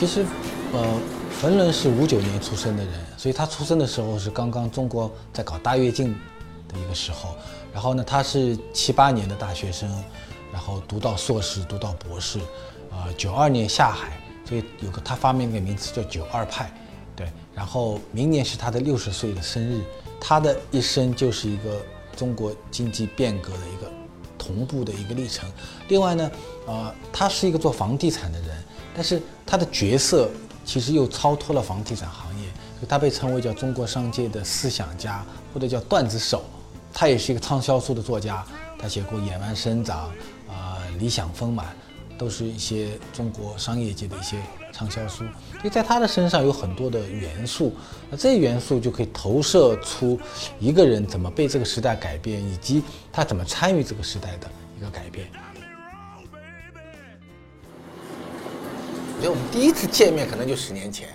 [0.00, 0.24] 其实，
[0.72, 0.98] 呃，
[1.30, 6.14] 冯仑是五九年出生的人，所以他出生的时候是刚刚中国在搞大跃进
[6.68, 7.34] 的一个时候。
[7.70, 9.86] 然后呢，他是七八年的大学生，
[10.50, 12.38] 然后读到硕士，读到博士，
[12.90, 14.18] 呃，九二年下海，
[14.48, 16.72] 所以有个他发明一个名词叫“九二派”，
[17.14, 17.30] 对。
[17.54, 19.82] 然后明年是他的六十岁的生日，
[20.18, 21.78] 他的一生就是一个
[22.16, 23.92] 中国经济变革的一个
[24.38, 25.46] 同步的一个历程。
[25.88, 26.30] 另外呢，
[26.66, 28.64] 呃，他是一个做房地产的人，
[29.00, 30.28] 但是他的角色
[30.62, 36.44] 其实又超脱了房地产行业，所以他被称为叫中国商界的思想家或者叫段子手。
[36.92, 38.44] 他也是一个畅销书的作家，
[38.78, 40.12] 他写过《野蛮生长》
[40.52, 41.66] 啊，《理想丰满》，
[42.18, 44.36] 都是一些中国商业界的一些
[44.70, 45.24] 畅销书。
[45.52, 47.74] 所以在他的身上有很多的元素，
[48.10, 50.20] 那这些元素就可以投射出
[50.58, 55.26] 一个人怎么被这个时代改变，以及他怎么参与这个时代的一个改变。
[59.20, 61.08] 觉得我们第一次见面可能就十年前。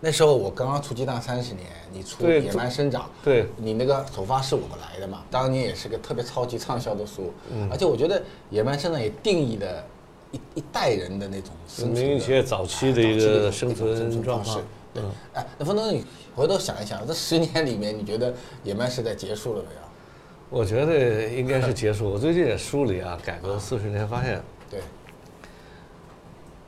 [0.00, 5.22] 那时候我刚刚出《鸡蛋三十年》，你出《野蛮生长》，对你那个首发是我来的嘛？
[5.30, 8.18] 当年也是个特别超级畅销的书，嗯而且我觉得
[8.50, 9.84] 《野蛮生长》也定义了
[10.32, 14.60] 一一代人的那种生存，一些早期的一个生存状况。
[14.92, 15.02] 对，
[15.34, 18.34] 哎，那冯东，你回头想一想，这十年里面，你觉得
[18.64, 20.58] 野蛮时代结束了没有？
[20.58, 22.10] 我觉得应该是结束。
[22.10, 24.80] 我最近也梳理啊，改革四十年，发现对。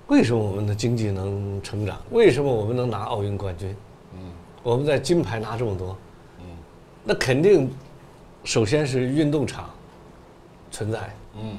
[0.09, 1.99] 为什么我们的经济能成长？
[2.11, 3.75] 为什么我们能拿奥运冠军？
[4.15, 4.21] 嗯，
[4.63, 5.97] 我们在金牌拿这么多，
[6.41, 6.45] 嗯，
[7.03, 7.71] 那肯定，
[8.45, 9.71] 首先是运动场
[10.71, 10.99] 存在，
[11.37, 11.57] 嗯，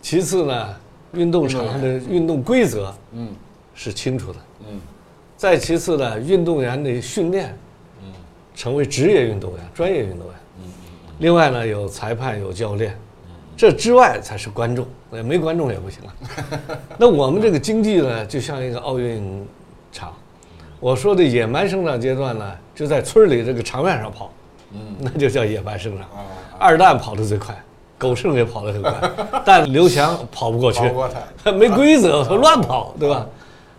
[0.00, 0.76] 其次呢，
[1.12, 3.28] 运动场上的运动规则，嗯，
[3.72, 4.80] 是清楚的，嗯，
[5.36, 7.56] 再其次呢，运动员的训练，
[8.02, 8.12] 嗯，
[8.54, 10.64] 成为职业运动员、专业运动员，嗯，
[11.20, 12.98] 另外呢，有裁判、有教练。
[13.56, 16.14] 这之外才是观众，没观众也不行啊。
[16.98, 19.46] 那我们这个经济呢，就像一个奥运
[19.92, 20.12] 场。
[20.80, 24.32] 我说的野蛮生长阶段呢，就在村里这个场面上跑，
[24.72, 26.08] 嗯，那就叫野蛮生长。
[26.58, 27.54] 二蛋跑得最快，
[27.98, 29.10] 狗剩也跑得很快，
[29.44, 30.80] 但刘翔跑不过去，
[31.52, 33.26] 没规则，乱跑，对吧？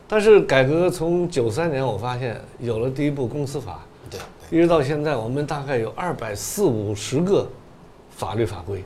[0.07, 3.79] 但是改革从九三年，我发现有了第一部公司法，
[4.09, 4.19] 对，
[4.49, 7.45] 一直到现在，我们大概有二百四五十个
[8.11, 8.83] 法律法规。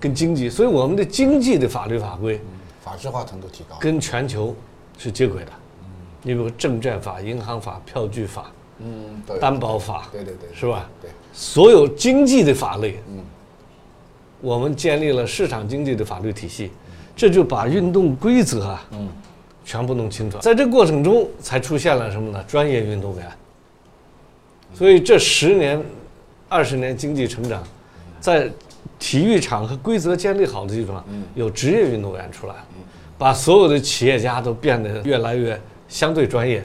[0.00, 2.40] 跟经济，所以我们的经济的法律法规，
[2.82, 4.56] 法制化程度提高，跟全球
[4.96, 5.52] 是接轨的。
[5.82, 5.88] 嗯，
[6.22, 10.88] 你比如证券法、银行法、票据法，嗯，担保法，对对对，是吧？
[11.02, 13.22] 对，所有经济的法律，嗯，
[14.40, 16.70] 我们建立了市场经济的法律体系，
[17.14, 19.06] 这就把运动规则啊，嗯，
[19.66, 20.38] 全部弄清楚。
[20.38, 22.42] 在这过程中，才出现了什么呢？
[22.44, 23.30] 专业运动员。
[24.72, 25.84] 所以这十年、
[26.48, 27.62] 二十年经济成长，
[28.18, 28.50] 在。
[28.98, 31.04] 体育场和规则建立好的地方，
[31.34, 32.54] 有职业运动员出来，
[33.16, 35.58] 把所有的企业家都变得越来越
[35.88, 36.62] 相对专业。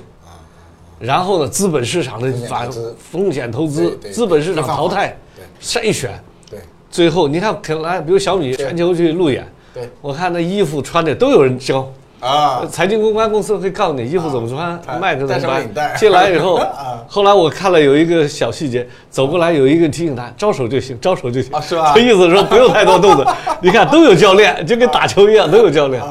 [1.00, 5.18] 然后呢，资本市场的反风险投资，资本市场淘汰，
[5.62, 6.18] 筛选，
[6.50, 6.59] 对，
[6.90, 11.92] 最后你看，肯来，比如小米全球去路演，对，我看那衣服穿的都有人教。
[12.22, 15.96] 啊，财经公关公司会告诉你衣服怎么穿，麦克怎么穿。
[15.96, 16.59] 进来以后，
[17.08, 21.53] 后来我看了有一个小细节，走过来有一个提醒他，招手就行， 招手就行。
[21.53, 21.94] 啊，是吧？
[21.94, 26.02] 他意思说不用太多动作， 你看都有教练，就跟打球一样，都有教练。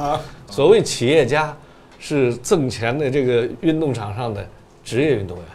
[0.49, 1.57] 所谓企业家，
[1.99, 4.47] 是挣钱的这个运动场上的
[4.85, 5.47] 职业运动员。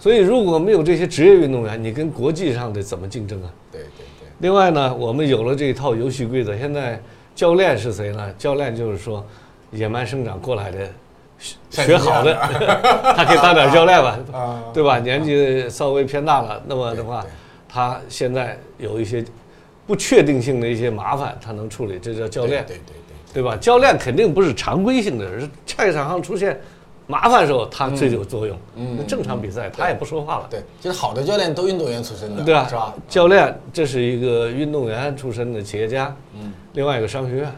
[0.00, 3.48] 所以如果没有这些职业运动员，你跟国际上的怎么竞争啊？
[3.70, 3.86] 对对
[4.20, 4.28] 对。
[4.38, 7.00] 另外呢，我们有了这一套游戏规则，现在
[7.34, 8.28] 教练是谁呢？
[8.36, 9.24] 教练就是说。
[9.74, 10.88] 野蛮生长过来的，
[11.70, 12.34] 学好的，
[13.16, 14.18] 他可以当点教练吧，
[14.72, 14.98] 对吧？
[14.98, 17.24] 年纪稍微偏大了，那么的话，
[17.68, 19.24] 他现在有一些
[19.86, 22.80] 不确定性的一些麻烦，他能处理，这叫教练，对对
[23.32, 23.56] 对，对吧？
[23.56, 26.58] 教练肯定不是常规性的，是赛场上出现
[27.06, 28.56] 麻烦的时候，他最有作用。
[28.76, 30.46] 嗯，那正常比赛他也不说话了。
[30.48, 32.66] 对，就是好的教练都运动员出身的，对吧？
[32.68, 32.94] 是吧？
[33.08, 37.52] 教练这是一个运动员出身的企业家，嗯，另外一个商学院。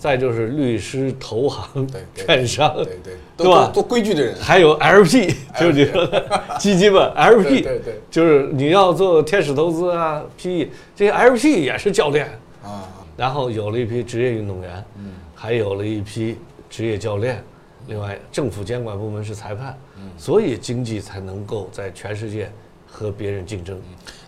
[0.00, 3.70] 再就是律师、投行、券商，对对，对吧？
[3.70, 12.26] 做规矩的人，还有 LP，就是你说的基金嘛，LP， 对对，就是你要做天使投资啊，PE，这些 LP 也是教练
[12.64, 12.88] 啊。
[13.14, 16.38] 然后有了一批职业运动员，嗯，还有了一批
[16.70, 17.44] 职业教练，
[17.86, 22.50] 另外政府监管部门是裁判，嗯，所以经济才能够在全世界
[22.90, 23.78] 和别人竞争。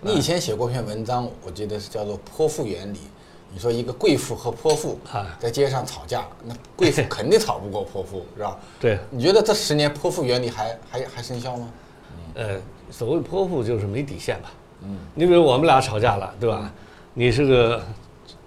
[0.03, 2.99] 你以前写过篇文章，我记得是叫做“泼妇原理”。
[3.53, 8.57] 你说一个贵妇和泼妇啊在街上吵架，那贵妇肯定吵不过泼妇，是吧？
[8.81, 8.99] 对。
[9.11, 11.69] 你觉得这十年泼妇原理还还还生效吗？
[12.35, 12.57] 呃，
[12.91, 14.51] 所谓泼妇就是没底线吧。
[14.85, 14.97] 嗯。
[15.15, 16.73] 你比如我们俩吵架了，对吧？
[17.13, 17.83] 你是个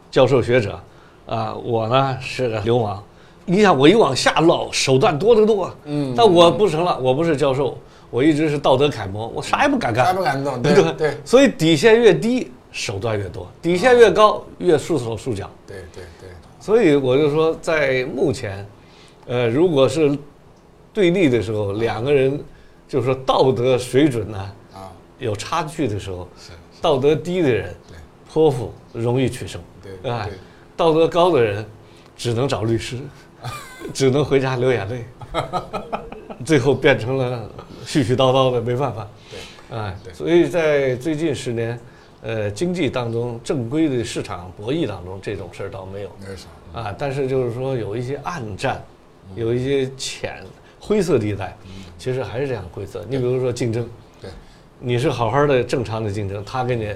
[0.09, 0.79] 教授学者，
[1.27, 3.03] 啊，我呢是个流氓，
[3.45, 5.71] 你想我一往下落，手段多得多。
[5.83, 7.77] 嗯，但我不成了，我不是教授，
[8.09, 15.49] 我一直是道德楷模，我啥也不敢干，啥也不敢动 对吧对所以底线越低，手段越多；底线越高，越束手束脚。
[15.65, 16.29] 对对对，
[16.59, 18.67] 所以我就说，在目前，
[19.27, 20.17] 呃，如果是
[20.93, 22.37] 对立的时候，两个人
[22.85, 24.37] 就是说道德水准呢
[24.73, 26.51] 啊，有差距的时候，是
[26.81, 27.97] 道德低的人对。
[28.29, 30.37] 泼妇容易取胜，对哎对，
[30.75, 31.65] 道德高的人
[32.17, 32.97] 只能找律师，
[33.93, 35.05] 只能回家流眼泪，
[36.43, 37.49] 最后变成了
[37.85, 39.07] 絮絮叨叨的，没办法。
[39.31, 40.13] 对，哎，对。
[40.13, 41.79] 所以在最近十年，
[42.25, 46.93] 呃，经济当中正规的市场博弈当中，这种事儿倒没有没啊。
[46.97, 48.83] 但是就是说有一些暗战，
[49.35, 50.43] 有一些浅
[50.79, 51.55] 灰色地带，
[51.99, 53.05] 其实还是这样灰色。
[53.07, 53.87] 你比如说竞争，
[54.19, 54.31] 对，
[54.79, 56.91] 你是好好的正常的竞争，他给你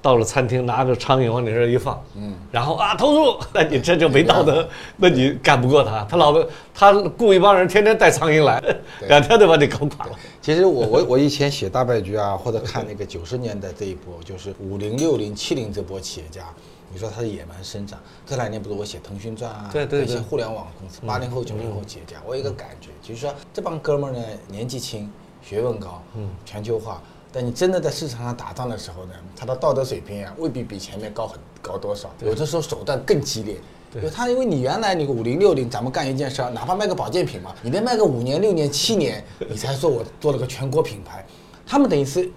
[0.00, 4.66] 到了餐厅拿个苍蝇往你这儿一放，嗯，然后啊投诉， 那你这就没道德，
[4.96, 8.62] 那你干不过他，他老婆他雇一帮人天天带苍蝇来，
[9.08, 10.12] 两天就把你搞垮了。
[10.40, 16.44] 其实我我我以前写大败局啊，或者看那个九十年代这一波，就是五零、六零、七零这波企业家，
[16.92, 17.98] 你说他的野蛮生长。
[18.24, 25.10] 这两年不是我写腾讯传啊，对对对一些互联网公司，八零后、九零后企业家，我有一个感觉，就是说这帮哥们儿呢，年纪轻，
[25.42, 27.02] 学问高，嗯，全球化。
[27.32, 33.56] 但你真的在市场上打仗的时候呢，他的道德水平啊，未必比前面高很高多少，有的时候手段更激烈。
[33.94, 41.24] 因为他因为你原来你个五零六零，咱们干一件事儿，哪怕卖个保健品嘛，你得卖个五年、六年、七年，你才说我做了个全国品牌。
[41.66, 42.30] 他们等于是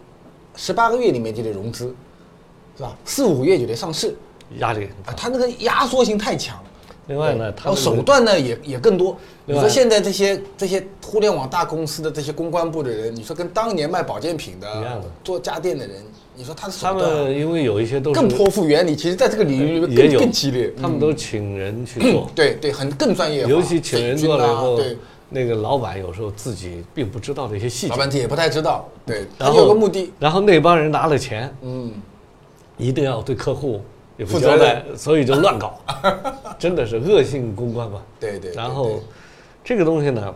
[0.56, 1.94] 十八个月里面就得融资，
[2.78, 2.98] 是吧？
[3.04, 4.16] 四五个月就得上市
[4.60, 6.71] 压力啊，他那个压缩性太强了。
[7.12, 9.18] 另外呢，他手段呢也也更多。
[9.46, 15.98] 你说现在这些这些互联网大公司的这些公关部的人，你说跟当年卖保健品的一样的、做家电的人，
[16.38, 20.74] 你说他的他手段他们因为有一些都是更泼妇原理，其实在这个领域里面更更激烈。
[20.81, 23.46] 他们都请人去做， 对对，很更专业。
[23.46, 24.80] 尤其请人做了以后
[25.34, 27.92] 那个老板有时候自己并不知道这些细，节。
[27.92, 31.92] 老，板也不太知道，对，他然后有个目的，然后那帮人拿了钱，嗯，
[32.78, 33.81] 一定要对客户
[34.22, 35.80] 有负责负交代任， 所以就乱搞，
[36.60, 38.02] 真的是恶性公关嘛。
[38.20, 38.52] 对对。
[38.54, 39.02] 然后
[39.64, 40.34] 这个东西呢，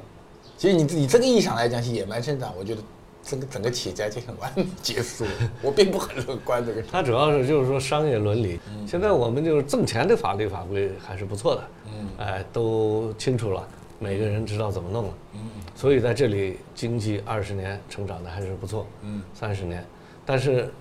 [0.58, 2.82] 其实你你这个意义上来讲是野蛮生长，我觉得
[3.24, 5.32] 整个整个企业家就很完美 结束了。
[5.62, 6.88] 我并不很乐观这个事。
[6.92, 8.60] 它主要是就是说商业伦理。
[8.88, 13.68] 现在我们就是挣钱的法律法规还是不错的，嗯，哎，都清楚了，
[14.00, 15.14] 每个人知道怎么弄了。
[15.34, 15.40] 嗯，
[15.76, 18.88] 所以在这里经济二十年成长的还是不错。
[19.04, 19.86] 嗯，三十年，
[20.26, 20.72] 但是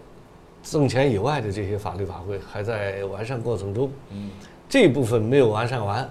[0.64, 3.90] 挣钱以外的这些法律法规还在完善过程中。
[4.10, 4.30] 嗯，
[4.68, 6.08] 这部分没有完善完，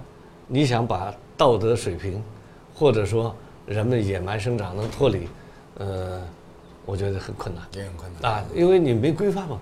[0.47, 2.23] 你想把道德水平，
[2.75, 3.35] 或者说
[3.65, 5.27] 人们野蛮生长能脱离，
[5.79, 6.21] 呃，
[6.85, 7.63] 我觉得很困难。
[7.73, 8.31] 也很困难。
[8.31, 9.59] 啊，因为你没规范嘛。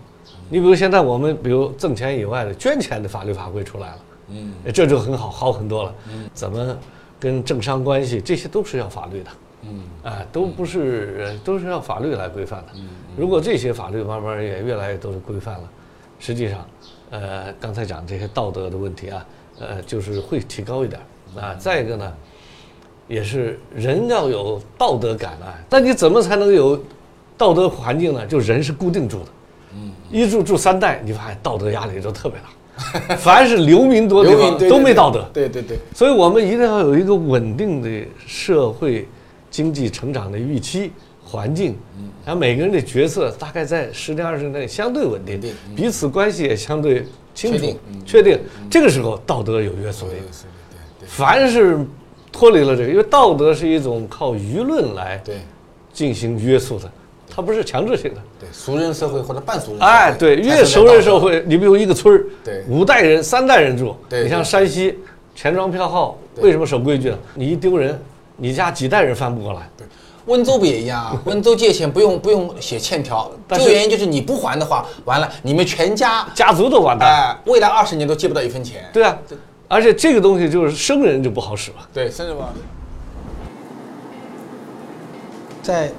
[0.49, 3.97] 你比如现在我们比如挣钱以外的捐钱的法律法规出来了，
[4.27, 5.95] 嗯，这就很好，好很多了。
[6.09, 6.77] 嗯，怎么
[7.19, 9.31] 跟政商关系，这些都是要法律的。
[9.63, 12.79] 嗯，啊，都不是呃都是要法律来规范的。
[13.15, 15.69] 如果这些法律慢慢也越来越都是规范了，
[16.19, 16.65] 实际上，
[17.11, 19.25] 呃，刚才讲这些道德的问题啊，
[19.59, 20.99] 呃，就是会提高一点
[21.35, 21.53] 啊。
[21.59, 22.13] 再一个呢，
[23.07, 25.53] 也是人要有道德感啊。
[25.69, 26.81] 那你怎么才能有
[27.37, 28.25] 道德环境呢？
[28.25, 29.25] 就人是固定住的，
[29.75, 32.49] 嗯，一住住三代，你发现道德压力都特别大。
[33.17, 39.07] 凡是流民多的地方都没道德，对对对，所以我们一定要有一个稳定的社会
[39.51, 40.91] 经济成长的预期
[41.23, 41.77] 环境，
[42.25, 45.39] 然后每个人的角色大概在十年二十年内相对稳定
[45.75, 47.05] 彼此关系也相对
[47.35, 48.39] 清楚确定。
[48.69, 50.13] 这个时候道德有约束力
[51.05, 51.77] 凡是
[52.31, 55.21] 脱离了这个，因为道德是一种靠舆论来
[55.91, 56.89] 进行约束的，
[57.29, 58.21] 它不是强制性的。
[58.39, 62.63] 对，熟人社会或者半熟人社会，哎，对，才越熟人社，会，你比如一个村儿，对。
[62.69, 64.97] 五代人、三代人住，对你像山西
[65.35, 67.19] 钱庄票号，为什么守规矩呢？
[67.35, 67.99] 你一丢人，
[68.41, 69.69] 你家几代人翻不过来。
[69.77, 69.85] 对，
[70.25, 71.21] 温州不也一样啊？
[71.25, 77.07] 温州借钱不用不用写欠条， 但是这个原因就是你不还的话，完了你们全家 家族都完蛋。
[77.07, 78.89] 哎，未来二十年都借不到一分钱。
[78.91, 79.15] 对啊，
[79.67, 81.77] 而且这个东西就是生人就不好使了。
[81.93, 82.61] 对，生人不好使。
[85.61, 85.91] 在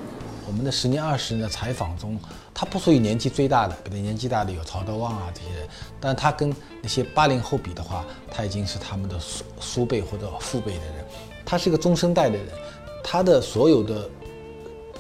[0.45, 2.19] 我们的十年、二十年的采访中，
[2.53, 5.69] 他不属于年纪最大的，比他年纪大的有曹德旺啊这些人，
[6.01, 11.05] 但他跟那些八零后比的话，他已经是他们的叔叔辈或者父辈的人，
[11.45, 12.47] 他是一个中生代的人，
[13.03, 14.11] 他的所有的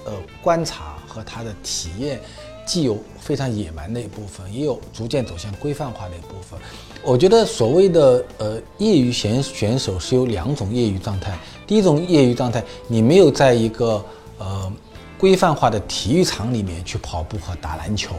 [0.04, 2.20] 呃观察和他的体验，
[2.66, 6.58] 既有非常野蛮的一部分，也有逐渐走向规范化的一部分。
[7.04, 14.04] 我觉得所谓的呃业余选选手是有两种业余状态，第一种业余状态，你没有在一个
[14.38, 14.72] 呃
[15.18, 18.14] 规范化的体育场里面去跑步和打篮球，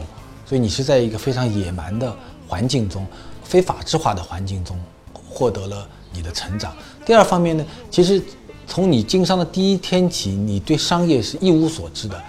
[0.46, 2.13] 所以你是在一个非常野蛮的
[2.48, 3.08] 环境中、
[3.44, 4.77] 非法制化的环境中
[5.13, 6.74] 获得了你的成长。
[7.05, 8.22] 第二方面呢，其实
[8.67, 12.22] 从你经商的第一天起，你对商业是一无所知的，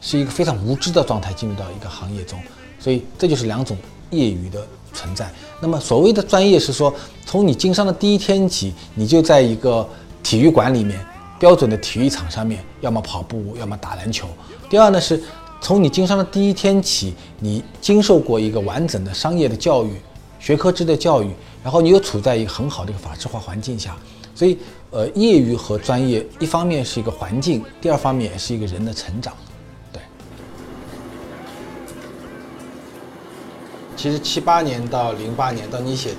[0.00, 2.38] 是一个非常无知的状态进入到一个行业中，
[2.78, 3.76] 所以这就是两种
[4.10, 5.30] 业余的存在。
[5.60, 6.92] 那么所谓的专业是说，
[7.24, 9.88] 从你经商的第一天起，你就在一个
[10.22, 10.98] 体育馆里面，
[11.38, 14.28] 标准的体育场上面，要么跑步，要么打篮球。
[14.68, 15.22] 第二呢是。
[15.60, 19.90] 从你经商的第一天起，你经受过一个完整的商业的教育、
[20.38, 23.96] 学科制的教育，然后你又处在一个很好的一个法制化环境下，
[24.34, 24.58] 所以，
[24.90, 29.34] 呃，业余和专业一方面是一个环境，第二方面也是一个人的成长，
[29.92, 30.00] 对。
[33.96, 36.10] 其实七八年到零八年，到你写《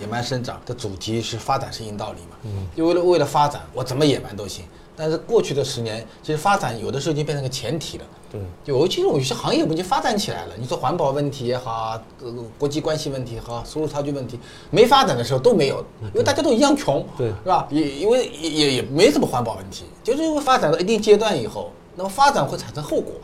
[0.00, 2.36] 野蛮生长》的主题是发展是硬道理嘛？
[2.44, 2.66] 嗯。
[2.76, 4.64] 就为了为了发展，我怎么野蛮都行。
[4.96, 8.04] 但是过去的十年，其实发展有的时候已经变成个前提了。
[8.30, 10.54] 对，尤其是有些行业已经发展起来了。
[10.58, 14.38] 你说环保问题也好，呃，国际关系问题好，收入差距问题，
[14.70, 17.66] 没发展的时候都没有，因为大家都一样穷，对，是吧？
[17.70, 23.14] 也因为也也也没什么环保问题，就是因为发展到一定阶段以后，那么发展会产生后果，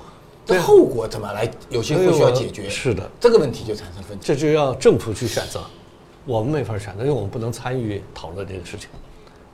[0.47, 1.49] 这后果怎么来？
[1.69, 2.69] 有些会需要解决。
[2.71, 4.27] 是的，这个问题就产生分歧。
[4.27, 5.61] 这就要政府去选择，
[6.27, 8.91] 我们没法选择，因为我们不能参与讨论这个事情。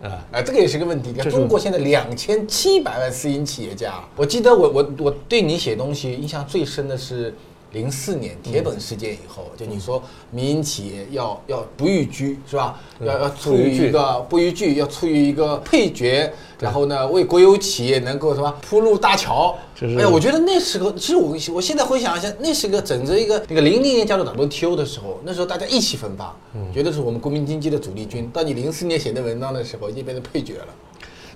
[0.02, 1.10] 啊，啊，这个也是个问题。
[1.14, 7.32] 你看中国现在两千七百万私营企业家，我记得我我我对你写东西印象最深的是。
[7.72, 12.78] 零四年铁本事件以后，就你说民营企业要要不逾矩是吧？
[13.00, 19.56] 要要处于一个不逾矩，要处于一个配角，然后呢，为国有企业能够什么铺路搭桥？
[19.80, 26.36] 哎呀，我觉得那时候，其实我我现在回想一下，那是个整个一个那个零零年加入 WTO 的时候，那时候大家意气风发，
[26.72, 28.30] 觉得是我们国民经济的主力军。
[28.32, 30.68] 到你零四年写的文章的时候，已经变成配角了。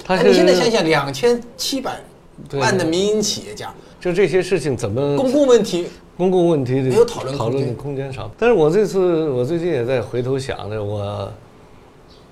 [0.04, 2.00] 他你现在想想，两千七百
[2.52, 5.86] 万的民营企业家，就这些事情怎么公共问题？
[6.16, 11.30] 公共问题没有讨论讨论的空间少，但是我这次我最近也在回头想着，我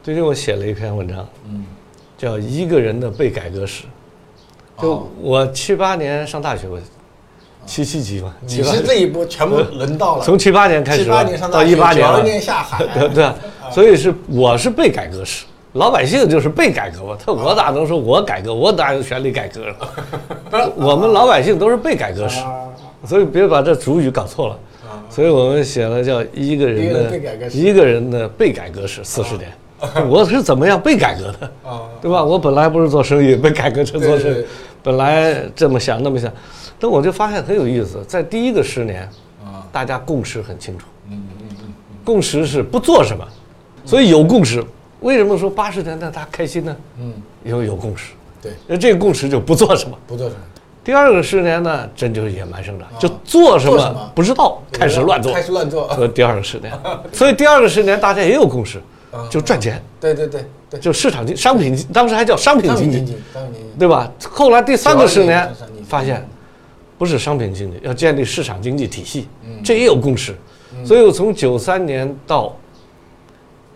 [0.03, 1.67] 最近我写了一篇文章，嗯，
[2.17, 3.85] 叫一个人的被改革史，
[4.81, 6.81] 就我七八年上大学，我
[7.67, 13.31] 七七级嘛，你是这一波全部轮到了， 从七八年开始到一八年，九二年下海， 对，
[13.71, 15.45] 所以是我是被改革史，
[15.75, 19.75] 老百姓就是被改革嘛，他我咋能说我改革，我哪有权利改革？
[20.77, 22.43] 我们老百姓都是被改革史。
[23.07, 24.59] 所以别把这主语搞错了，
[25.11, 29.53] 所以我们写了叫一个人的一个人的被改革史四十年，
[30.09, 31.53] 我是怎么样被改革的，
[32.01, 32.25] 对吧？
[32.25, 34.43] 我本来不是做生意，被改革成做生意，
[34.83, 36.33] 本来这么想那么想，
[36.79, 39.07] 但我就发现很有意思，在第一个十年，
[39.71, 40.87] 大家共识很清楚，
[42.03, 43.23] 共识是不做什么，
[43.85, 44.65] 所以有共识。
[45.05, 46.75] 为什么说八十年代大家开心呢？
[46.99, 47.13] 嗯，
[47.45, 48.13] 因为有共识。
[48.41, 50.41] 对，那这个共识就不做什么，不做什么。
[50.83, 55.87] 第二个十年呢，真就是野蛮生长，就做什么不知道，开始乱做，开始乱做。
[55.89, 56.73] 和第二个十年，
[57.13, 58.81] 所以第二个十年大家也有共识，
[59.29, 59.81] 就赚钱。
[60.01, 63.15] 对对对对，就市场经商品，当时还叫商品经济，
[63.79, 64.11] 对吧？
[64.31, 65.51] 后来第三个十年
[65.87, 66.27] 发现，
[66.97, 69.29] 不是商品经济，要建立市场经济体系，
[69.63, 70.35] 这也有共识。
[70.83, 72.55] 所以我从九三年到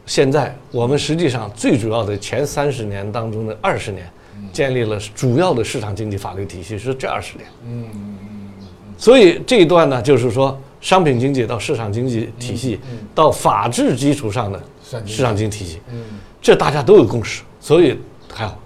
[0.08, 4.04] 现在，我们实际上最主要的前三十年当中的二十年。
[4.52, 12.80] 建立了主要的市场经济法律体系是这二十年，嗯嗯嗯所以这一段呢，就是说商品经济到市场经济体系，
[13.14, 14.60] 到法治基础上的
[15.04, 16.02] 市场经济体系，嗯，
[16.40, 17.98] 这大家都有共识，所以
[18.32, 18.58] 还好。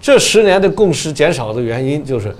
[0.00, 2.34] 这十年的共识减少的原因就是，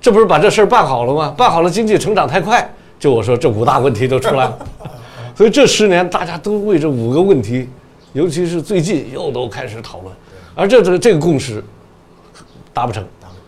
[0.00, 1.32] 这不是把这事儿办好了吗？
[1.38, 4.58] 办好了，经济成长太快，就我说这五大问题都出来了，
[5.40, 7.66] 所以这十年大家都为这五个问题，
[8.12, 10.14] 尤其是最近又都开始讨论。
[10.54, 11.64] 而这这这个共识
[12.74, 13.02] 达不成，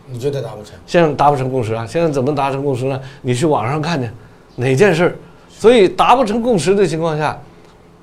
[0.07, 0.73] 你觉得达不成？
[0.87, 1.85] 现在达不成共识啊！
[1.85, 2.99] 现在怎么达成共识呢？
[3.21, 4.09] 你去网上看去，
[4.55, 5.15] 哪件事儿？
[5.51, 7.39] 所以达不成共识的情况下，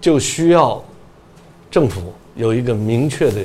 [0.01, 0.81] 就需要
[1.69, 3.41] 政府有一个明确的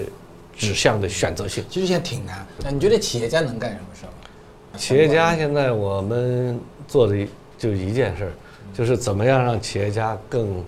[0.55, 1.65] 指向的选择性。
[1.71, 2.45] 其实现在挺难。
[2.63, 4.77] 那你觉得企业家能干什么事儿？
[4.77, 7.15] 企业家现在我们做的
[7.57, 8.31] 就一件事儿，
[8.77, 10.63] 就是怎么样让企业家更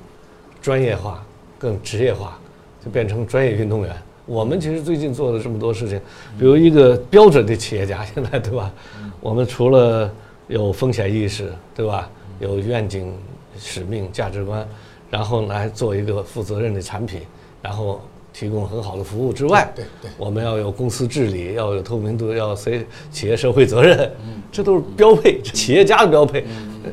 [0.62, 1.26] 专业化、
[1.60, 2.40] 更职业化，
[2.84, 3.94] 就变成专业运动员。
[4.26, 6.00] 我们其实最近做了这么多事情，
[6.40, 8.72] 比如一个标准的企业家， 现在对吧？
[9.20, 10.10] 我们除了
[10.48, 12.10] 有风险意识，对吧？
[12.40, 13.14] 有愿景、
[13.58, 14.66] 使命、价值观，
[15.10, 17.22] 然后来做一个负责任的产品，
[17.62, 18.00] 然后
[18.32, 24.12] 提供很好的服务之外，对对，我们要有公司治理，要有透明度，要 C 企业社会责任，
[24.52, 26.46] 这都是标配，企业家的标配。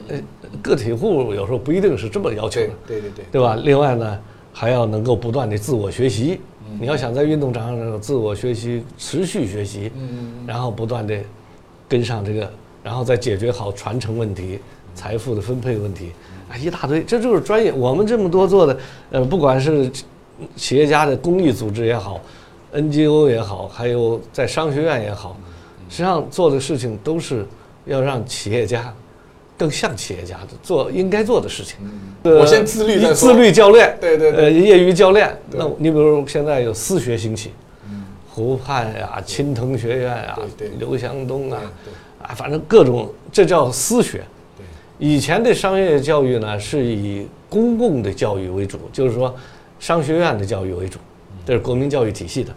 [0.08, 0.16] 呃，
[0.64, 3.54] 个体户有时候不一定是这么要求的，对对对，对吧？
[3.62, 4.18] 另外呢，
[4.50, 6.40] 还要能够不断的自我学习。
[6.80, 9.92] 你要想在运动场上自我学习、持续学习，
[10.46, 11.14] 然后不断的
[11.86, 12.50] 跟上这个，
[12.82, 14.58] 然后再解决好传承问题、
[14.94, 16.10] 财富的分配问题，
[16.50, 17.70] 啊，一大堆，这就是专业。
[17.70, 18.78] 我们这么多做的，
[19.10, 19.90] 呃，不管是
[20.56, 22.18] 企业家的公益组织也好
[22.72, 25.36] ，NGO 也好，还有在商学院也好，
[25.90, 27.46] 实际上做的事情都是
[27.84, 28.92] 要让企业家
[29.56, 31.76] 更像企业家的做应该做的事情。
[32.22, 33.14] 呃我先自律再说。
[33.14, 34.44] 自律教练，对对对。
[34.44, 35.36] 呃，业余教练。
[35.50, 37.52] 那你比如现在有私学兴起，
[38.28, 44.24] 湖畔呀、青藤学院呀对对、刘强东啊对对，啊，反正各种，这叫私学。
[44.98, 49.34] 以前的商业教育呢，是以公共的教育为主，就是说
[49.78, 50.98] 商学院的教育为主，
[51.44, 52.52] 这是国民教育体系的。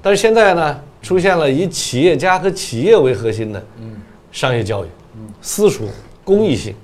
[0.00, 3.62] 但是现在呢，出现了以企业家和企业为核心的
[4.30, 4.88] 商业教育，
[5.40, 5.88] 私塾、
[6.24, 6.74] 公益性，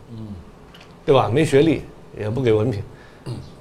[1.04, 1.30] 对吧？
[1.32, 1.82] 没学历，
[2.18, 2.82] 也不给文凭，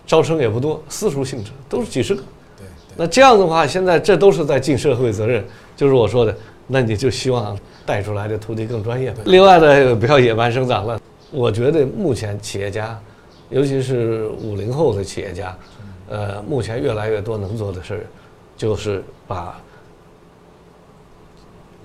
[0.06, 2.22] 招生也不多，私塾性质都是几十个。
[2.58, 2.66] 对
[2.96, 5.44] 那这样的话，现在这都是在尽社会责任，
[5.76, 6.36] 就是我说的，
[6.68, 9.14] 那你就希望带出来的徒弟更专业。
[9.26, 11.00] 另外呢，不要野蛮生长了。
[11.32, 13.00] 我觉得目前企业家，
[13.50, 15.58] 尤其是五零后的企业家，
[16.08, 18.06] 呃，目前越来越多能做的事儿，
[18.56, 19.60] 就是把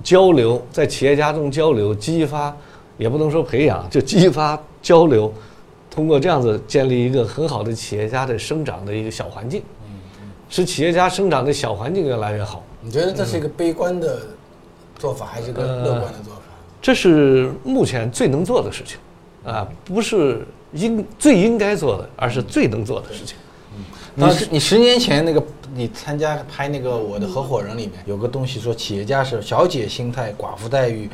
[0.03, 2.55] 交流在企业家中交流，激发，
[2.99, 5.33] 也不能说培养，就激发交流，
[5.91, 9.63] 通过这样子建立一个很好的企业家的生长的一个小环境，
[10.51, 12.63] 使企业家生长的小环境越来越好。
[12.83, 14.21] 你觉得这是一个悲观的
[14.99, 16.43] 做法，还是一个乐观的做法？
[16.83, 18.99] 这是目前最能做的事情，
[19.45, 23.37] 啊，不是应最应该做的，而是最能做的事情。
[24.15, 25.41] 你十你十年前那个
[25.75, 31.09] 你参加拍那个《我的合伙人》里面有个东西说企业家是小姐心态、寡妇待遇、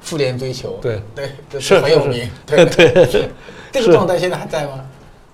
[0.00, 2.28] 妇联追求，对对，这是是很有名。
[2.46, 3.28] 对对
[3.72, 4.80] 这个状态现在还在吗？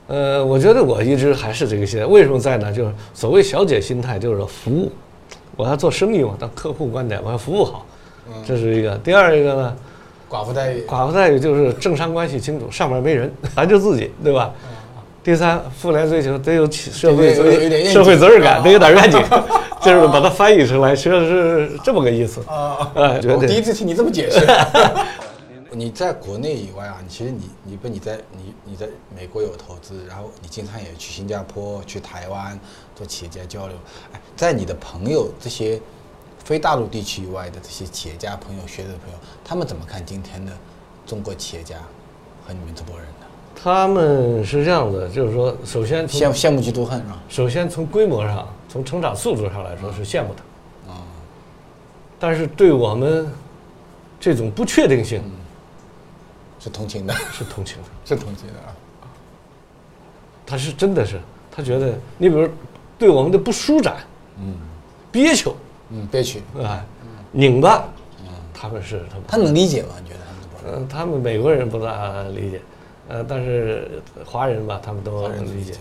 [0.09, 2.07] 呃，我觉得我一直还是这个心态。
[2.07, 2.73] 为什么在呢？
[2.73, 4.93] 就是所谓小姐心态，就是服务。
[5.57, 7.87] 我要做生意嘛，当客户观点，我要服务好，
[8.47, 8.95] 这是一个。
[8.99, 9.77] 第二一个呢，
[10.29, 14.53] 寡妇待遇，寡妇待遇就是政商关系清楚，上面没人， 咱就自己，对吧？
[15.25, 19.21] 第三，妇联追求得有起社会责有点有点愿景社会责任感，啊得有点愿景，
[19.87, 22.41] 就是把它翻译出来，其实际上是这么个意思。
[22.47, 24.45] 啊，哎，我第一次听你这么解释。
[25.73, 32.59] 你在国内以外啊，你其实你你不你在你你在美国有投资，然后你经常也去新加坡、去台湾
[32.95, 33.77] 做企业家交流。
[34.13, 35.79] 哎，在你的朋友这些
[36.43, 40.53] 非大陆地区以外的这些企业家朋友、学者朋友，他们怎么看今天的
[41.05, 41.77] 中国企业家
[42.47, 43.27] 和你们这波人呢？
[43.63, 47.19] 他们是这样的，就是说，首先羡羡慕嫉妒恨是吧？
[47.29, 51.01] 首先从规模上，从成长速度上来说是羡慕他，啊，
[52.19, 53.27] 但是对我们
[54.21, 55.23] 这种不确定性
[56.61, 57.89] 是同情的， 是同情的。
[58.05, 58.77] 是同情的啊。
[60.45, 61.19] 他是真的是，
[61.51, 62.47] 他觉得你比如
[62.99, 63.97] 对我们的不舒展，
[64.39, 64.55] 嗯，
[65.11, 65.51] 憋屈，
[65.89, 66.43] 嗯，憋屈。
[66.63, 66.85] 啊，
[67.33, 67.83] 拧巴，
[68.53, 69.25] 他们是他们。
[69.27, 69.89] 他能理解吗？
[70.03, 70.77] 你觉得？
[70.79, 72.61] 嗯，他们美国人不大理解，
[73.09, 75.73] 呃，但是华人吧，他们都理解，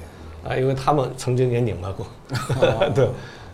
[0.47, 2.05] 啊，因为他们曾经也拧巴过，
[2.93, 3.05] 对，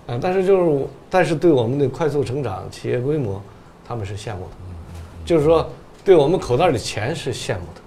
[0.07, 3.41] 啊，但是就是，但是对我们的快速成长、企业规模，
[3.87, 4.51] 他们是羡慕的，
[5.25, 5.67] 就是说，
[6.03, 7.81] 对我们口袋里钱是羡慕的，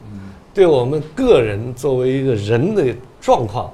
[0.55, 3.71] 对我们个人作为一个人的状况，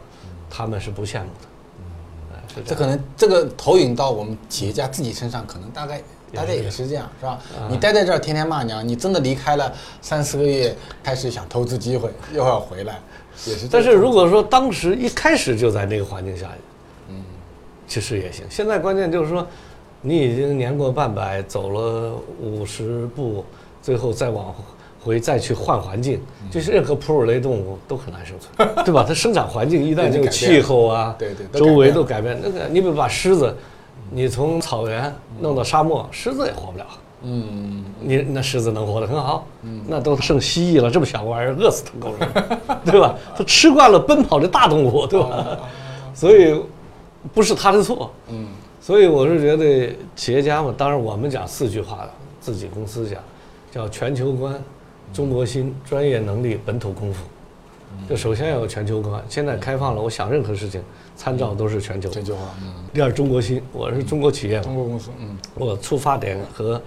[0.51, 2.63] 他们是不羡慕的，这。
[2.63, 7.39] 这可能这个投影到我们企业家自己身上，可能大概大家也是这样，是吧？
[7.69, 12.99] 你待在这儿天天骂娘，你真的离开了三四个月，开始想投资机会，又要回来，
[13.47, 13.69] 也是。
[13.71, 16.49] 但是如果说当时一开始就在那个环境下，
[17.09, 17.17] 嗯，
[17.87, 18.45] 其实也行。
[18.51, 19.47] 现在关键就是说，
[20.01, 23.45] 你已经年过半百，走了五十步，
[23.83, 24.55] 最后再往
[25.03, 29.05] 回再去换环境，就是任何哺乳类动物都很难生存， 对吧？
[29.07, 32.39] 它生长环境一旦这个气候啊，对对周围都改变。
[32.43, 33.57] 那个你比如把狮子，
[34.11, 36.87] 你从草原弄到沙漠，狮子也活不了。
[37.23, 39.83] 嗯，你那狮子能活得很好，嗯。
[39.87, 43.15] 那都剩蜥蜴了，这么小个玩意儿，饿死它够了， 对吧？
[43.37, 45.59] 它吃惯了奔跑的大动物，对吧？
[46.15, 46.61] 所以
[47.35, 48.47] 不是他的错，嗯，
[48.81, 52.09] 所以我是觉得企业家嘛，当然我们讲四句话，
[52.41, 53.21] 自己公司讲
[53.71, 54.55] 叫全球观、
[55.13, 57.23] 中国心、专业能力、本土功夫。
[58.09, 60.81] 就首先要有全球观，现在开放了，我想任何事情
[61.17, 62.09] 参照都是全球。
[62.09, 65.37] 全球化，嗯，第二，中国心，我是中国企业，中国公司，嗯。
[65.57, 66.81] 我出发点和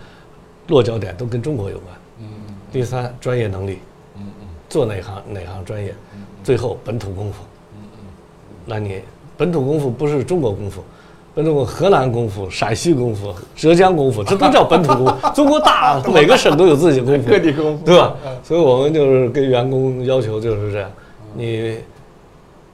[0.68, 1.88] 落脚点都跟中国有关。
[2.20, 2.26] 嗯
[2.72, 3.80] 第三，专业能力，
[4.18, 5.94] 嗯嗯，做哪行哪行专业。
[6.44, 7.44] 最后，本土功夫。
[8.66, 9.02] 那你
[9.38, 10.82] 本土功夫不是中国功夫，
[11.36, 15.30] 本土功夫河南功夫、陕西功夫、浙江功夫，这都叫本土功夫。
[15.36, 18.16] 中国大，每个省都有自己功夫，各地功夫对吧？
[18.44, 20.90] 所以我们就是跟员工要求就是这样，
[21.36, 21.78] 你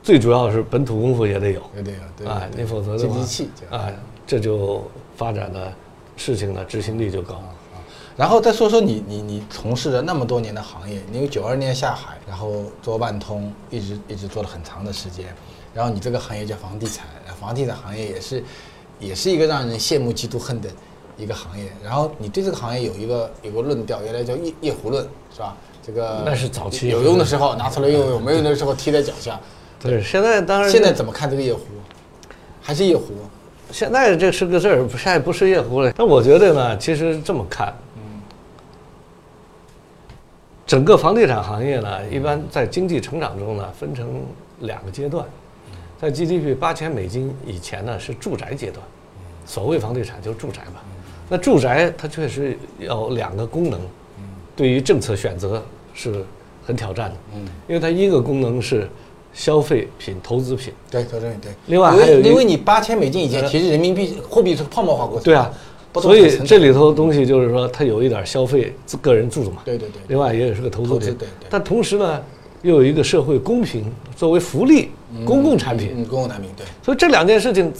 [0.01, 1.61] 最主要是本土功夫也得有。
[1.75, 4.81] 有点有，对哎，你否则的话啊，这样哎，这就
[5.17, 5.73] 发展的
[6.15, 7.41] 事情的执行力就高。
[8.19, 15.27] 然后再说说你你你从事了那么多年的行业，你有九二年下海，然后做万通，一直一直做了很长的时间。
[15.73, 17.05] 然后你这个行业叫房地产，
[17.39, 18.43] 房地产行业也是
[18.99, 20.67] 也是一个让人羡慕嫉妒恨的
[21.15, 21.71] 一个行业。
[21.81, 25.55] 然后你对这个行业有一个有个论调，原来叫夜夜壶论，是吧？
[25.81, 29.39] 这个那是早期有用的时候拿出来用用，没用的时候踢在脚下。
[29.79, 31.61] 对，现在当然现在怎么看这个夜壶？
[32.61, 33.13] 还是夜壶？
[33.71, 35.93] 现在这是个事儿，现在不是夜壶了。
[35.95, 37.71] 但我觉得呢，其实这么看，
[40.69, 44.21] 整个房地产行业呢，一般在经济成长中呢，分成
[44.59, 45.25] 两个阶段。
[45.99, 48.85] 在 GDP 八千美金以前呢，是住宅阶段，
[49.47, 50.85] 所谓房地产就是住宅吧。
[51.27, 53.81] 那住宅它确实有两个功能，
[54.55, 55.59] 对于政策选择
[55.95, 56.23] 是
[56.63, 57.15] 很挑战的。
[57.67, 58.87] 因为它一个功能是
[59.33, 60.71] 消费品、投资品。
[60.91, 61.51] 对，投资品对。
[61.65, 65.23] 另外还有因为你八千美金以前，其实人民币货币是泡沫化过程。
[65.23, 65.51] 对啊，
[65.95, 69.61] 所以这里头东西就是说，它有一点消费自个人住的嘛。
[69.65, 71.13] 对对对另外也是个投资点。
[71.13, 72.21] 对对但同时呢，
[72.61, 74.89] 又有一个社会公平作为福利、
[75.25, 76.65] 公共产品，嗯，公共产品对。
[76.83, 77.71] 所以这两件事情。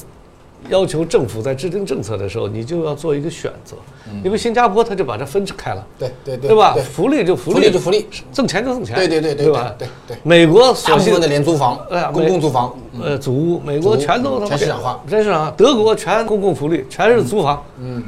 [0.67, 3.75] 要求政府在制定政策的时候，你就要做一个选择，
[4.23, 6.73] 因为新加坡它就把它分开了，对对对对吧？
[6.73, 9.73] 对福利就福福利就福利，挣钱就挣钱，对对对对对吧？
[9.77, 11.79] 对对对美国大所幸部分的廉租房
[12.13, 15.53] 公共租房，呃，祖屋，美国全都全市场化全市场化。
[15.57, 17.63] 德国全公共福利，全是租房。
[17.79, 18.03] 嗯，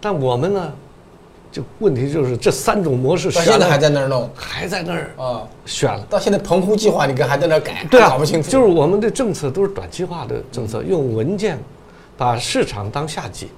[0.00, 0.72] 但我们呢，
[1.50, 5.42] 就问题就是这三种模式到现在还在那儿弄还在那儿啊。
[5.64, 6.04] 选了。
[6.08, 8.50] 到现在棚户计划，你看还在那儿改，对啊，搞不清楚。
[8.50, 11.58] 就是我们的政策都是短期化的政策，用文件
[12.18, 13.48] 把市场当下级，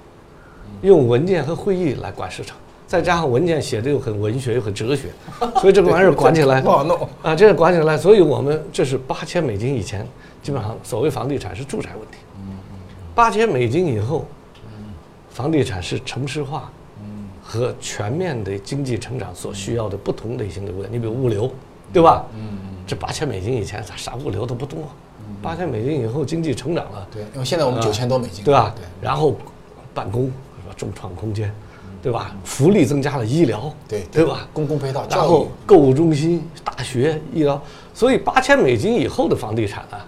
[0.82, 5.08] 用文件和会议来管市场，再加上文件写的又很文学又很哲学，
[5.60, 7.08] 所以这个玩意儿管起来 不好弄。
[7.22, 10.06] 啊，这个管起来，所以我们这是八千美金以前，
[10.42, 12.18] 基本上所谓房地产是住宅问题，
[13.14, 14.26] 八千美金以后，
[15.30, 16.70] 房地产是城市化
[17.42, 21.50] 和全面的经济成长所需要的不同类型的问题，你比如物流，
[21.94, 22.26] 对吧？
[22.86, 24.80] 这八千美金以前啥啥物流都不多，
[25.42, 28.72] 八千美金以后经济成长了，对，因为现在我们九千多美金，对吧？
[28.76, 29.36] 对然后
[29.94, 30.74] 办公是吧？
[30.76, 31.52] 众创空间，
[32.02, 32.34] 对吧？
[32.44, 34.48] 福利增加了医疗，对对吧？
[34.52, 37.60] 公共配套、然后，购物中心、大学、医疗，
[37.94, 40.06] 所以八千美金以后的房地产啊，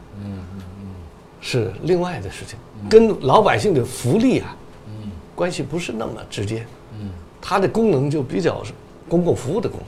[1.40, 2.58] 是另外的事情，
[2.88, 4.56] 跟老百姓的福利啊，
[4.86, 6.64] 嗯关系不是那么直接，
[7.00, 8.72] 嗯它的功能就比较是
[9.08, 9.80] 公共服务的功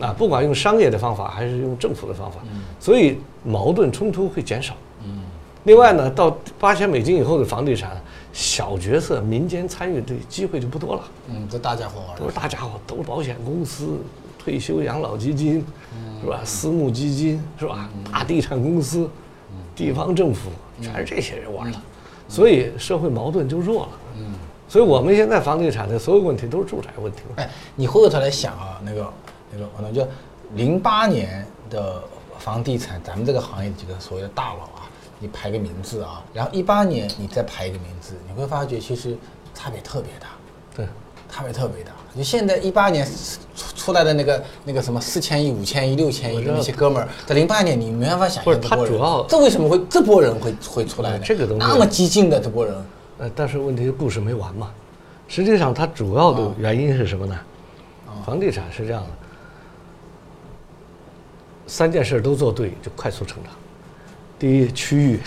[0.00, 2.38] 能，啊，不管用商业的方法还是用政府的方法，
[2.80, 4.74] 所以矛盾冲突会减少。
[5.04, 5.22] 嗯
[5.64, 8.00] 另外呢，到八千美金以后的房地产，
[8.32, 11.02] 小角色民间参与的机会就不多了。
[11.28, 13.98] 嗯，都大家伙玩的都是大家伙，都是保险公司、
[14.38, 15.62] 退休养老基金，
[16.22, 16.40] 是吧？
[16.42, 17.90] 私募基金是吧？
[18.10, 19.10] 大地产公司、
[19.76, 20.48] 地方政府，
[20.80, 21.78] 全是这些人玩的，
[22.28, 23.88] 所以社会矛盾就弱了。
[24.16, 24.34] 嗯，
[24.68, 27.34] 所以我们现在房地产的所有问题都是住宅问题嘛。
[27.42, 29.06] 哎，你回过头来想啊，那个
[29.52, 30.06] 那个，可能就
[30.54, 32.02] 零八年的
[32.38, 39.16] 房地产，咱们这个行业的几个所谓的大佬啊，你排个名字啊，然后一八年你再排一个名字，你会发觉其实
[39.54, 40.28] 差别特别大，
[40.74, 40.86] 对，
[41.30, 41.90] 差别特别大。
[42.14, 43.06] 你现在一八年
[43.54, 51.20] 出出来的那个那个什么四千亿、五千亿、六千亿的那些哥们儿，在零八年你没办法想不是象他主要这为什么会这波人会会出来呢？
[51.24, 52.74] 这个东西那么激进的这波人，
[53.18, 54.70] 呃，但是问题故事没完嘛。
[55.28, 57.38] 实际上，它主要的原因是什么呢？
[58.24, 59.08] 房地产是这样的，
[61.68, 63.52] 三件事都做对，就快速成长。
[64.38, 65.20] 第一，区域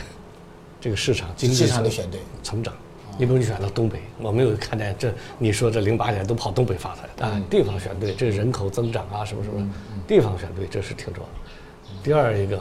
[0.82, 2.74] 这个市场经济市场成得选对成长。
[3.18, 9.70] 你比如你选到东北，我没有看见这你说这零八年都跑东北发财啊，地方选对，这人口增长啊什么什么，
[10.08, 12.02] 地方选对，这是挺重要的。
[12.02, 12.60] 第二一个，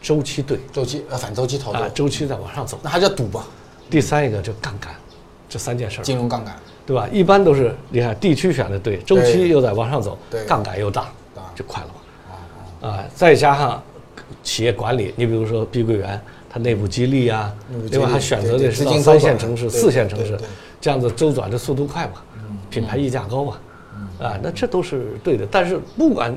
[0.00, 2.78] 周期对周期呃反周期操作，啊，周期在往上走。
[2.82, 3.44] 那还叫赌吧？
[3.90, 4.94] 第三一个就杠杆，
[5.48, 6.04] 这三件事儿。
[6.04, 6.54] 金融杠杆，
[6.86, 7.08] 对吧？
[7.10, 11.94] 一般都是你看地区选的对，周期又在往上走，杠杆又大大，就快了嘛。
[12.80, 13.82] 啊，再加上
[14.42, 17.52] 企业管理，你比如说碧桂园，它内部激励啊
[17.90, 20.38] 另外还选择的是到三线城市、四线城市
[20.80, 22.22] 这样子周转的速度快嘛，
[22.70, 23.58] 品牌溢价高嘛，
[24.20, 25.46] 啊，那这都是对的。
[25.50, 26.34] 但是不管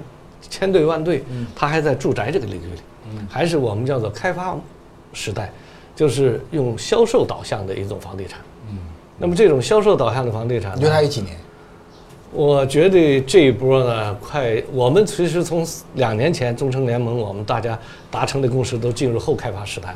[0.49, 1.23] 千对万对，
[1.55, 2.81] 它还在住宅这个领域里，
[3.29, 4.55] 还是我们叫做开发
[5.13, 5.51] 时代，
[5.95, 8.39] 就是用销售导向的一种房地产。
[9.19, 11.37] 那么这种销售导向的房地产呢，你觉得它有几年？
[12.33, 17.77] 我觉得这一波呢，快，我们其实从两年前中城联盟，我们大家
[18.09, 19.95] 达成的共识都进入后开发时代。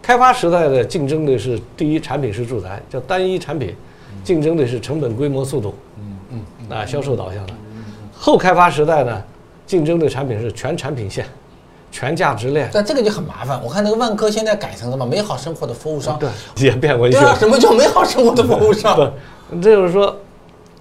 [0.00, 3.74] 开发时代的竞争的是第一产品是住宅，叫单一产品，
[4.22, 7.52] 竞争的是成本、规模、速度，嗯嗯，啊，销售导向的。
[8.16, 9.20] 后开发时代呢，
[9.66, 11.26] 竞争的产品是全产品线、
[11.90, 13.60] 全价值链，但这个就很麻烦。
[13.64, 18.94] 我看那个万科现在改成什么美好生活的服务商，对，也变为对啊，什么叫美好生活的服务商？
[19.50, 20.16] 不，这就是说，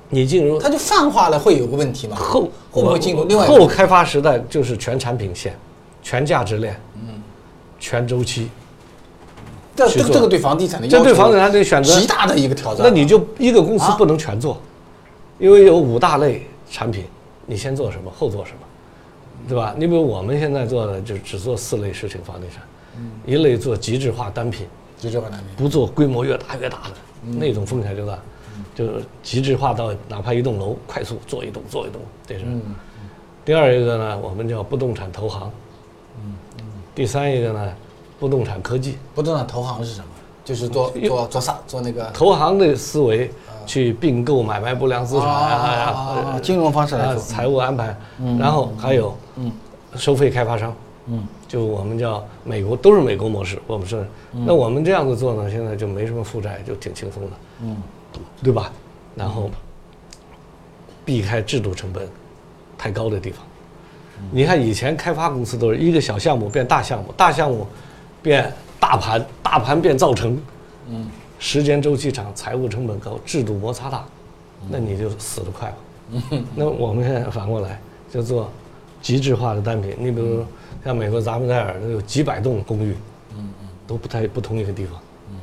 [0.10, 2.16] 你进入它就泛化了，会有个问题吗？
[2.16, 5.58] 后会不会进入另外后开发时代就是全产品线、
[6.04, 7.22] 全价值链，嗯，
[7.80, 8.50] 全周期。
[9.76, 12.82] 这这这个对房地产的这要求对房地产得选择极大的一个挑战。
[12.84, 14.58] 那你就一个公司啊不能全做，
[15.38, 17.04] 因为有五大类产品，
[17.46, 18.60] 你先做什么，后做什么，
[19.50, 19.76] 对吧？
[19.78, 22.64] 你比如我们现在做的就只做四类事情，房地产，
[23.26, 24.66] 一类做极致化单品，
[24.98, 25.50] 极致化单品。
[25.58, 26.94] 不做规模越大越大的，
[27.38, 28.18] 那种风险就大，
[28.76, 32.46] 就是极致化到哪怕一栋楼快速做一栋做一栋，这是。
[33.44, 35.50] 第二一个呢，我们叫不动产投行。
[36.94, 37.74] 第三一个呢，
[38.20, 38.98] 不动产科技。
[39.14, 40.08] 不动产投行是什么？
[40.44, 41.58] 就是做做做啥？
[41.66, 42.06] 做那个？
[42.14, 43.32] 投行的思维
[43.66, 47.96] 去并购买卖不良资产啊啊，金融方式来啊，说，财务安排，
[48.38, 49.16] 然后还有
[49.96, 50.76] 收费开发商，
[51.08, 51.26] 嗯。
[51.48, 57.30] 就我们叫美国都是美国模式，我们是，那我们这样子做呢，现在就没什么负债，就挺轻松的，
[57.62, 57.78] 嗯，
[58.44, 58.72] 对吧？
[59.16, 59.50] 然后
[61.04, 62.08] 避开制度成本
[62.78, 63.46] 太高的地方。
[64.32, 67.68] 你看以前开发公司都是一个小项目变大项目，大项目
[68.22, 70.42] 变大盘，大盘变造成，
[70.88, 74.06] 嗯，时间周期长，财务成本高，制度摩擦大，
[74.70, 75.76] 那你就死得快了。
[76.56, 78.50] 那我们现在反过来就做
[79.02, 80.46] 极致化的单品，你比如说
[80.84, 82.96] 像美国咱们戴尔，都有几百栋公寓，
[83.36, 84.98] 嗯嗯，都不太不同一个地方，
[85.32, 85.36] 嗯，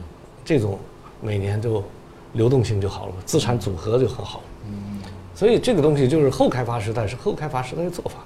[0.45, 0.79] 这种
[1.21, 1.85] 每年就
[2.33, 5.01] 流动性就好了，资产组合就很好，嗯，
[5.35, 8.21] 所以这个东西就是后开发时代是后开发时代的做法，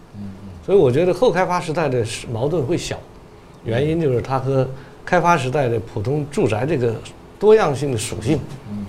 [0.65, 2.97] 所以我觉得后开发时代的矛盾会小，
[3.65, 4.69] 原因就是它和
[5.05, 6.95] 开发时代的普通住宅这个
[7.39, 8.39] 多样性的属性，
[8.71, 8.87] 嗯，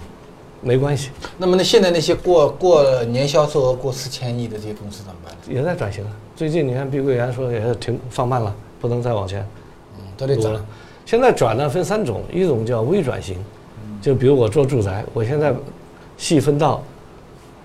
[0.61, 5.35] 没关系，那么那现在那些过过年销售额过四千亿的这些公司怎么办？
[5.47, 6.11] 也在转型啊。
[6.35, 9.47] 最近你看碧桂园说也是停放慢了，不能再往前
[9.97, 10.63] 嗯，都得转了。
[11.05, 13.37] 现在转呢分三种，一种叫微转型，
[14.01, 15.53] 就比如我做住宅，我现在
[16.17, 16.83] 细分到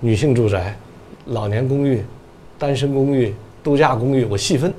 [0.00, 0.76] 女性住宅、
[1.26, 2.04] 老年公寓、
[2.58, 4.72] 单身公寓、度假公寓，我细分，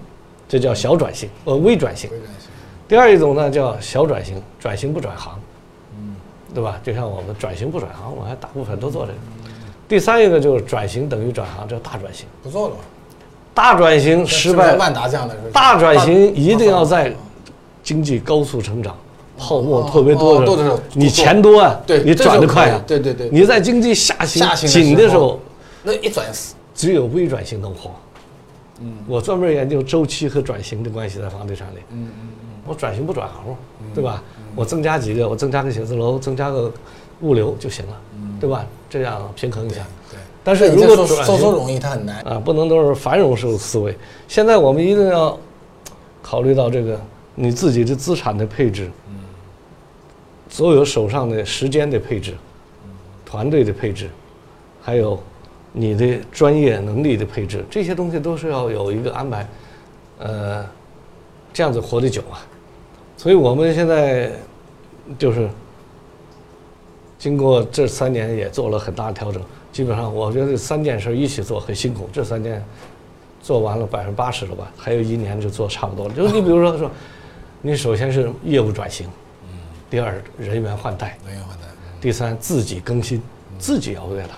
[0.47, 2.09] 这叫小转型，呃微转型。
[2.11, 2.49] 微转型
[2.87, 5.39] 第二一种呢叫小转型，转型不转行，
[6.53, 6.79] 对吧？
[6.83, 9.17] 就像我们转型不转行，我还大部分都做这个。
[9.87, 12.25] 第三一个就是转型等于转行，叫大转型。
[12.41, 12.81] 不做了吧？
[13.53, 17.13] 大转型失败，万达这样的大转型一定要在
[17.83, 18.95] 经济高速成长、
[19.37, 22.81] 泡沫特别多的时候你钱多啊，你转得快啊
[23.31, 25.39] 你在经济下行紧的时候，
[25.83, 27.91] 那一转死，只有微转型能活。
[28.79, 31.79] 嗯，我专门研究周期和转型的关系在房地产里。
[31.91, 32.29] 嗯嗯嗯，
[32.67, 33.55] 我转型不转行，
[33.93, 34.21] 对吧？
[34.55, 36.71] 我增加几个，我增加个写字楼，增加个
[37.21, 37.93] 物流就行了，
[38.39, 38.65] 对吧？
[38.89, 39.81] 这样平衡一下。
[40.11, 40.19] 对。
[40.43, 42.19] 但是如果说说容易，它很难。
[42.21, 43.95] 啊，不能都是繁荣式思维。
[44.27, 45.37] 现在我们一定要
[46.21, 46.99] 考虑到这个
[47.35, 48.91] 你自己的资产的配置，
[50.53, 52.35] 所有手上的时间的配置，
[53.25, 54.07] 团队的配置，
[54.79, 55.19] 还有
[55.71, 59.47] 你的专业能力的配置，这些东西都是要有一个安排，
[60.19, 60.63] 呃，
[61.51, 62.37] 这样子活得久啊。
[63.17, 64.31] 所以我们现在
[65.17, 65.49] 就是
[67.17, 72.63] 经过这三年也做了很大的调整，基本上我觉得三件事一起做很辛苦，这三件
[73.41, 76.13] 做完了百分之八十了吧，还有一年就做差不多了。
[76.13, 76.91] 就是你比如说说，
[77.59, 79.07] 你首先是业务转型，
[79.93, 81.65] 第二人员换代，人员换代，
[82.01, 83.21] 第三自己更新，
[83.59, 84.29] 自己要为了，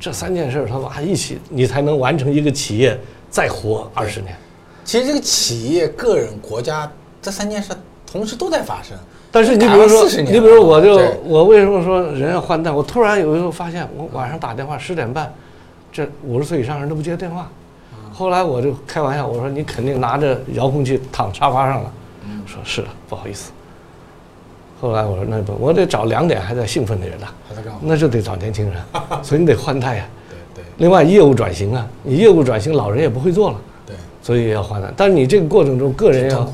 [0.00, 4.34] 这三件事儿他妈一起，你才能完成一个企业再活二十年。
[4.82, 6.90] 其实这个企业、个人、国家
[7.20, 7.74] 这三件事
[8.10, 8.96] 同时都在发生。
[9.30, 12.70] 但是你比如说，你比如我就我为什么说人要换代？
[12.70, 15.30] 我突然有一时候发现，我晚上打电话十点半，
[15.92, 17.50] 这五十岁以上人都不接电话。
[18.10, 21.92] 后来我就开玩笑，我说你肯定拿着遥控器躺沙发上了。
[22.46, 23.52] 说是的，不好意思。
[24.80, 27.78] 后来我说那不，我得找两点还在兴奋的人呐、还在干嘛？
[27.82, 28.76] 那就得找年轻人，
[29.22, 30.04] 所以你得换代呀、
[30.54, 34.88] 对对另外，业务转型啊，你业务转型，老人也不会做了，对，所以也要换代。
[34.96, 36.50] 但是你这个过程中，个人要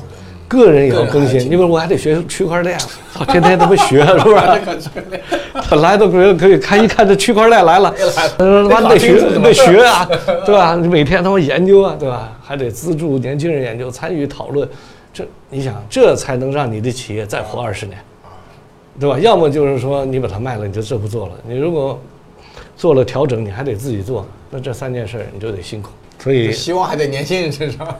[0.47, 1.39] 个人也要更新。
[1.39, 2.77] 你比如我还得学区块链，
[3.13, 5.19] 操， 天天他妈学，是不是？
[5.69, 7.93] 本来都可以可以看一看这区块链来了，
[8.37, 10.07] 他说他妈得学得学啊，
[10.45, 10.75] 对吧？
[10.75, 12.31] 你每天他妈研究啊，对吧？
[12.41, 14.67] 还得资助年轻人研究，参与讨论，
[15.13, 17.97] 这你想，这才能让你的企业再活二十年，
[18.99, 19.19] 对吧？
[19.19, 21.35] 要么就是说你把它卖了，你就这不做了。
[21.47, 21.99] 你如果
[22.75, 25.91] 做了调整，你还得自己做，那这三件事儿你就得辛苦。
[26.19, 27.99] 所以希望还在年轻人身上。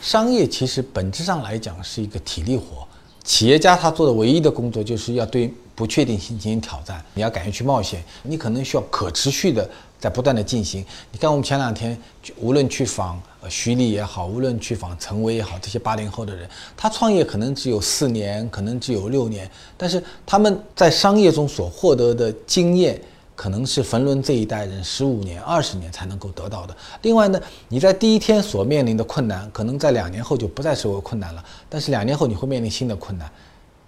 [0.00, 2.86] 商业其实本质上来讲是一个体力活，
[3.24, 10.84] 企业家他做的唯一的工作就是要对不确定性进行挑战，你要敢于去冒险，你可能需要可持续的在不断的进行。
[11.12, 11.96] 你看我们前两天
[12.36, 23.00] 无论去访徐丽也好，无论去访陈薇也好，这些八零后的人，他创业可能只有四年，可能只有六年，但是他们在商业中所获得的经验。
[23.36, 26.76] 可能是冯仑这一代人十五年、二十年才能够得到的。
[27.02, 33.28] 另外呢，你在第一天所面临的困难，可能在两年后就不再是为困难了，但是两年后你会面临新的困难。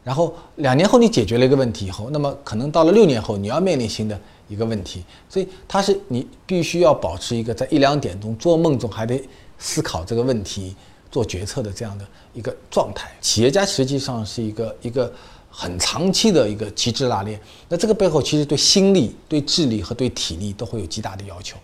[0.06, 4.16] 然后两年后你解决了一个问题以后，那么可能到了六年后你要面临新的
[4.46, 9.20] 一个问题，所以它是你必须要保持一个在一两点钟做梦中还得
[9.58, 10.76] 思考这个问题、
[11.10, 13.10] 做决策的这样的一个状态。
[13.20, 15.12] 企业家实际上是一个一个
[15.50, 21.56] 很长期的一个极致拉练，那这个背后其实对心力、对智力和对体力都会有极大的要求。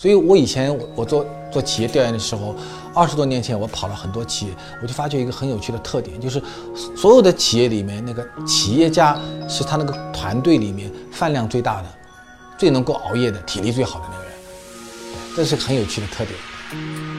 [0.00, 2.54] 所以我以前我做做企业调研的时候，
[2.94, 6.42] 二十多年前我跑了很多企业，我就发觉一个很有趣的特点，就是
[6.96, 11.88] 所有的企业里面，那个企业家是他那个团队里面饭量最大的、
[12.56, 14.32] 最能够熬夜的、体力最好的那个人，
[15.36, 17.09] 这是很有趣的特点。